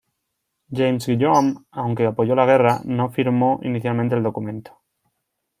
[0.71, 4.81] James Guillaume, aunque apoyó la guerra, no firmó inicialmente el documento.